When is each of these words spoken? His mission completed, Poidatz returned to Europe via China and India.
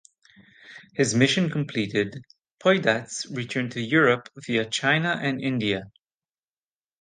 His 0.95 1.13
mission 1.13 1.51
completed, 1.51 2.23
Poidatz 2.59 3.27
returned 3.29 3.73
to 3.73 3.81
Europe 3.81 4.29
via 4.35 4.65
China 4.67 5.19
and 5.21 5.39
India. 5.39 5.91